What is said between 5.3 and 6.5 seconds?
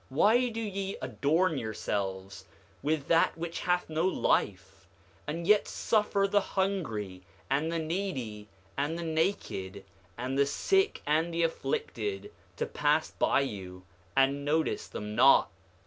yet suffer the